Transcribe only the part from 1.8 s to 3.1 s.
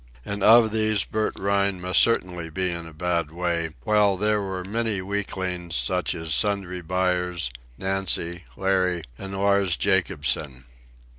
certainly be in a